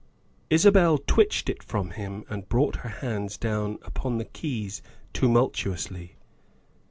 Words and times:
Isabel 0.49 0.97
twitched 0.97 1.47
it 1.47 1.61
from 1.61 1.91
him 1.91 2.23
and 2.27 2.49
brought 2.49 2.77
her 2.77 2.89
hands 2.89 3.37
down 3.37 3.77
upon 3.83 4.17
the 4.17 4.25
keys 4.25 4.81
tumultuously. 5.13 6.15